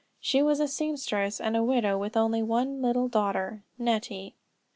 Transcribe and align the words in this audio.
She 0.19 0.41
was 0.41 0.59
a 0.59 0.67
seamstress 0.67 1.39
and 1.39 1.55
a 1.55 1.61
widow 1.63 1.95
with 1.95 2.15
one 2.15 2.81
little 2.81 3.07
daughter, 3.07 3.61
Nettie. 3.77 4.33